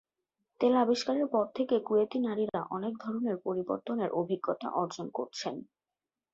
তেল 0.59 0.73
আবিষ্কারের 0.77 1.27
পর 1.27 1.45
থেকে 1.55 1.75
কুয়েতি 1.79 2.19
নারীরা 2.19 2.59
অনেক 2.69 2.93
ধরনের 2.97 3.35
পরিবর্তনের 3.45 4.09
অভিজ্ঞতা 4.13 4.67
অর্জন 4.81 5.07
করছেন। 5.09 5.55